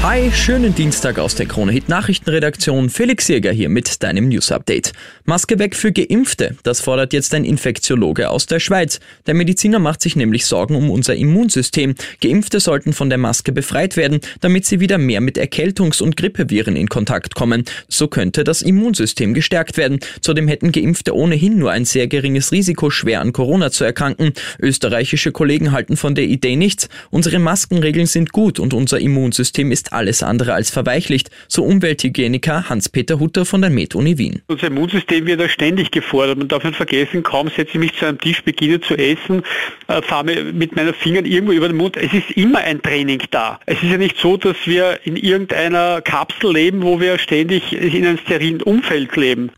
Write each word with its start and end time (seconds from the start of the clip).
Hi, 0.00 0.30
schönen 0.30 0.76
Dienstag 0.76 1.18
aus 1.18 1.34
der 1.34 1.46
Krone 1.46 1.72
Hit 1.72 1.88
Nachrichtenredaktion. 1.88 2.88
Felix 2.88 3.26
Jäger 3.26 3.50
hier 3.50 3.68
mit 3.68 4.00
deinem 4.04 4.28
News 4.28 4.52
Update. 4.52 4.92
Maske 5.24 5.58
weg 5.58 5.74
für 5.74 5.90
Geimpfte. 5.90 6.56
Das 6.62 6.80
fordert 6.80 7.12
jetzt 7.12 7.34
ein 7.34 7.44
Infektiologe 7.44 8.30
aus 8.30 8.46
der 8.46 8.60
Schweiz. 8.60 9.00
Der 9.26 9.34
Mediziner 9.34 9.80
macht 9.80 10.00
sich 10.00 10.14
nämlich 10.14 10.46
Sorgen 10.46 10.76
um 10.76 10.88
unser 10.92 11.16
Immunsystem. 11.16 11.96
Geimpfte 12.22 12.60
sollten 12.60 12.92
von 12.92 13.08
der 13.08 13.18
Maske 13.18 13.50
befreit 13.50 13.96
werden, 13.96 14.20
damit 14.40 14.66
sie 14.66 14.78
wieder 14.78 14.98
mehr 14.98 15.20
mit 15.20 15.36
Erkältungs- 15.36 16.00
und 16.00 16.16
Grippeviren 16.16 16.76
in 16.76 16.88
Kontakt 16.88 17.34
kommen. 17.34 17.64
So 17.88 18.06
könnte 18.06 18.44
das 18.44 18.62
Immunsystem 18.62 19.34
gestärkt 19.34 19.76
werden. 19.76 19.98
Zudem 20.20 20.46
hätten 20.46 20.70
Geimpfte 20.70 21.12
ohnehin 21.16 21.58
nur 21.58 21.72
ein 21.72 21.84
sehr 21.84 22.06
geringes 22.06 22.52
Risiko, 22.52 22.90
schwer 22.90 23.20
an 23.20 23.32
Corona 23.32 23.72
zu 23.72 23.82
erkranken. 23.82 24.32
Österreichische 24.60 25.32
Kollegen 25.32 25.72
halten 25.72 25.96
von 25.96 26.14
der 26.14 26.26
Idee 26.26 26.54
nichts. 26.54 26.88
Unsere 27.10 27.40
Maskenregeln 27.40 28.06
sind 28.06 28.30
gut 28.30 28.60
und 28.60 28.72
unser 28.74 29.00
Immunsystem 29.00 29.72
ist 29.72 29.87
alles 29.92 30.22
andere 30.22 30.54
als 30.54 30.70
verweichlicht, 30.70 31.30
so 31.48 31.64
Umwelthygieniker 31.64 32.68
Hans-Peter 32.68 33.18
Hutter 33.18 33.44
von 33.44 33.60
der 33.60 33.70
Med-Uni 33.70 34.18
Wien. 34.18 34.42
Unser 34.46 34.68
Immunsystem 34.68 35.26
wird 35.26 35.40
da 35.40 35.48
ständig 35.48 35.90
gefordert. 35.90 36.38
Man 36.38 36.48
darf 36.48 36.64
nicht 36.64 36.76
vergessen, 36.76 37.22
kaum 37.22 37.48
setze 37.48 37.72
ich 37.72 37.78
mich 37.78 37.94
zu 37.94 38.06
einem 38.06 38.18
Tisch, 38.18 38.42
beginne 38.42 38.80
zu 38.80 38.96
essen, 38.96 39.42
äh, 39.88 40.02
fahre 40.02 40.44
mit 40.52 40.76
meinen 40.76 40.94
Fingern 40.94 41.24
irgendwo 41.24 41.52
über 41.52 41.68
den 41.68 41.76
Mund. 41.76 41.96
Es 41.96 42.12
ist 42.12 42.30
immer 42.32 42.58
ein 42.58 42.82
Training 42.82 43.22
da. 43.30 43.60
Es 43.66 43.82
ist 43.82 43.90
ja 43.90 43.96
nicht 43.96 44.18
so, 44.18 44.36
dass 44.36 44.56
wir 44.64 45.00
in 45.04 45.16
irgendeiner 45.16 46.00
Kapsel 46.00 46.52
leben, 46.52 46.82
wo 46.82 47.00
wir 47.00 47.18
ständig 47.18 47.72
in 47.72 48.06
einem 48.06 48.18
sterilen 48.18 48.62
Umfeld 48.62 49.14
leben. 49.16 49.50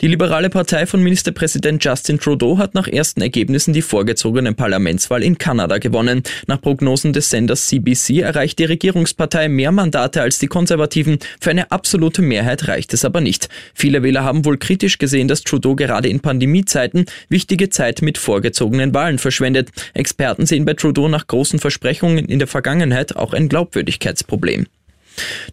Die 0.00 0.08
liberale 0.08 0.50
Partei 0.50 0.86
von 0.86 1.02
Ministerpräsident 1.02 1.84
Justin 1.84 2.18
Trudeau 2.18 2.58
hat 2.58 2.74
nach 2.74 2.88
ersten 2.88 3.20
Ergebnissen 3.20 3.72
die 3.72 3.82
vorgezogene 3.82 4.52
Parlamentswahl 4.52 5.22
in 5.22 5.38
Kanada 5.38 5.78
gewonnen. 5.78 6.22
Nach 6.46 6.60
Prognosen 6.60 7.12
des 7.12 7.30
Senders 7.30 7.66
CBC 7.68 8.20
erreicht 8.20 8.58
die 8.58 8.64
Regierungspartei 8.64 9.48
mehr 9.48 9.72
Mandate 9.74 10.22
als 10.22 10.38
die 10.38 10.46
Konservativen. 10.46 11.18
Für 11.40 11.50
eine 11.50 11.70
absolute 11.70 12.22
Mehrheit 12.22 12.68
reicht 12.68 12.94
es 12.94 13.04
aber 13.04 13.20
nicht. 13.20 13.48
Viele 13.74 14.02
Wähler 14.02 14.24
haben 14.24 14.44
wohl 14.44 14.58
kritisch 14.58 14.98
gesehen, 14.98 15.28
dass 15.28 15.42
Trudeau 15.42 15.74
gerade 15.74 16.08
in 16.08 16.20
Pandemiezeiten 16.20 17.06
wichtige 17.28 17.68
Zeit 17.68 18.02
mit 18.02 18.18
vorgezogenen 18.18 18.94
Wahlen 18.94 19.18
verschwendet. 19.18 19.70
Experten 19.92 20.46
sehen 20.46 20.64
bei 20.64 20.74
Trudeau 20.74 21.08
nach 21.08 21.26
großen 21.26 21.58
Versprechungen 21.58 22.26
in 22.26 22.38
der 22.38 22.48
Vergangenheit 22.48 23.16
auch 23.16 23.32
ein 23.32 23.48
Glaubwürdigkeitsproblem. 23.48 24.66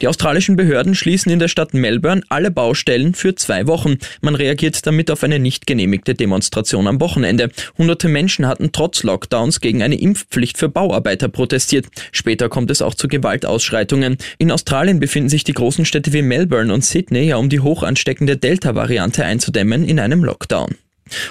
Die 0.01 0.07
australischen 0.07 0.55
Behörden 0.55 0.95
schließen 0.95 1.31
in 1.31 1.39
der 1.39 1.47
Stadt 1.47 1.73
Melbourne 1.73 2.21
alle 2.29 2.51
Baustellen 2.51 3.13
für 3.13 3.35
zwei 3.35 3.67
Wochen. 3.67 3.97
Man 4.21 4.35
reagiert 4.35 4.85
damit 4.85 5.11
auf 5.11 5.23
eine 5.23 5.39
nicht 5.39 5.67
genehmigte 5.67 6.15
Demonstration 6.15 6.87
am 6.87 6.99
Wochenende. 6.99 7.49
Hunderte 7.77 8.07
Menschen 8.07 8.47
hatten 8.47 8.71
trotz 8.71 9.03
Lockdowns 9.03 9.61
gegen 9.61 9.83
eine 9.83 9.99
Impfpflicht 9.99 10.57
für 10.57 10.69
Bauarbeiter 10.69 11.27
protestiert. 11.27 11.87
Später 12.11 12.49
kommt 12.49 12.71
es 12.71 12.81
auch 12.81 12.95
zu 12.95 13.07
Gewaltausschreitungen. 13.07 14.17
In 14.37 14.51
Australien 14.51 14.99
befinden 14.99 15.29
sich 15.29 15.43
die 15.43 15.53
großen 15.53 15.85
Städte 15.85 16.13
wie 16.13 16.21
Melbourne 16.21 16.73
und 16.73 16.83
Sydney 16.83 17.23
ja 17.23 17.37
um 17.37 17.49
die 17.49 17.59
hoch 17.59 17.83
ansteckende 17.83 18.37
Delta-Variante 18.37 19.23
einzudämmen 19.23 19.83
in 19.85 19.99
einem 19.99 20.23
Lockdown. 20.23 20.75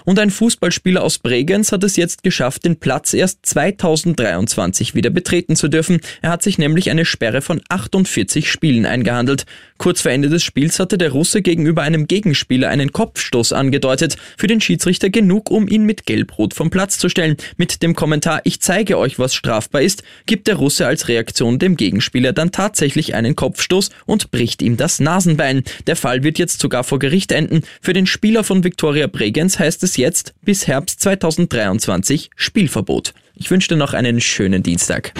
Und 0.04 0.18
ein 0.18 0.30
Fußballspieler 0.30 1.02
aus 1.02 1.18
Bregenz 1.18 1.72
hat 1.72 1.84
es 1.84 1.96
jetzt 1.96 2.22
geschafft, 2.22 2.64
den 2.64 2.76
Platz 2.76 3.14
erst 3.14 3.46
2023 3.46 4.94
wieder 4.94 5.10
betreten 5.10 5.56
zu 5.56 5.68
dürfen. 5.68 6.00
Er 6.22 6.30
hat 6.30 6.42
sich 6.42 6.58
nämlich 6.58 6.90
eine 6.90 7.04
Sperre 7.04 7.42
von 7.42 7.60
48 7.68 8.50
Spielen 8.50 8.86
eingehandelt. 8.86 9.44
Kurz 9.78 10.02
vor 10.02 10.10
Ende 10.10 10.28
des 10.28 10.42
Spiels 10.42 10.78
hatte 10.78 10.98
der 10.98 11.12
Russe 11.12 11.42
gegenüber 11.42 11.82
einem 11.82 12.06
Gegenspieler 12.06 12.68
einen 12.68 12.92
Kopfstoß 12.92 13.52
angedeutet. 13.52 14.16
Für 14.36 14.46
den 14.46 14.60
Schiedsrichter 14.60 15.08
genug, 15.08 15.50
um 15.50 15.68
ihn 15.68 15.84
mit 15.84 16.04
Gelbrot 16.04 16.54
vom 16.54 16.70
Platz 16.70 16.98
zu 16.98 17.08
stellen. 17.08 17.36
Mit 17.56 17.82
dem 17.82 17.94
Kommentar, 17.94 18.40
ich 18.44 18.60
zeige 18.60 18.98
euch, 18.98 19.18
was 19.18 19.34
strafbar 19.34 19.82
ist, 19.82 20.02
gibt 20.26 20.48
der 20.48 20.56
Russe 20.56 20.86
als 20.86 21.08
Reaktion 21.08 21.58
dem 21.58 21.76
Gegenspieler 21.76 22.32
dann 22.32 22.52
tatsächlich 22.52 23.14
einen 23.14 23.36
Kopfstoß 23.36 23.90
und 24.06 24.30
bricht 24.30 24.60
ihm 24.60 24.76
das 24.76 25.00
Nasenbein. 25.00 25.62
Der 25.86 25.96
Fall 25.96 26.22
wird 26.22 26.38
jetzt 26.38 26.60
sogar 26.60 26.84
vor 26.84 26.98
Gericht 26.98 27.32
enden. 27.32 27.62
Für 27.80 27.92
den 27.92 28.06
Spieler 28.06 28.44
von 28.44 28.64
Viktoria 28.64 29.06
Bregenz 29.06 29.58
heißt 29.58 29.69
heißt 29.70 29.84
es 29.84 29.96
jetzt 29.96 30.34
bis 30.42 30.66
Herbst 30.66 30.98
2023 30.98 32.30
Spielverbot. 32.34 33.14
Ich 33.36 33.52
wünsche 33.52 33.68
dir 33.68 33.76
noch 33.76 33.92
einen 33.92 34.20
schönen 34.20 34.64
Dienstag. 34.64 35.12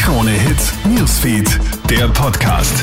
Krone 0.00 0.32
Hits, 0.32 0.72
Newsfeed, 0.84 1.60
der 1.88 2.08
Podcast. 2.08 2.82